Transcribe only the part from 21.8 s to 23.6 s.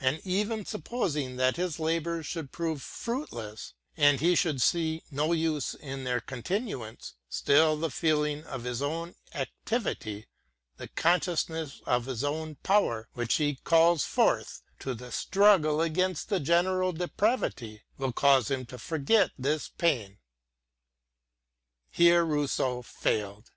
Here Kousseau failed.